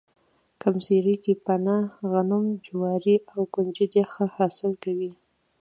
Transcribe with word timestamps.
ګرمسیر 0.61 1.05
کې 1.23 1.33
پنه، 1.45 1.77
غنم، 2.11 2.45
جواري 2.65 3.15
او 3.31 3.39
ُکنجدي 3.53 4.03
ښه 4.11 4.25
حاصل 4.35 4.71
کوي 4.83 5.11